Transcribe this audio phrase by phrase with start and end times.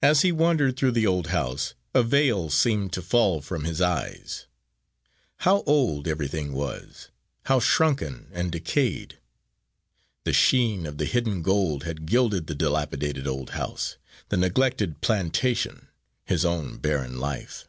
[0.00, 4.46] As he wandered through the old house, a veil seemed to fall from his eyes.
[5.40, 7.10] How old everything was,
[7.44, 9.18] how shrunken and decayed!
[10.24, 13.98] The sheen of the hidden gold had gilded the dilapidated old house,
[14.30, 15.88] the neglected plantation,
[16.24, 17.68] his own barren life.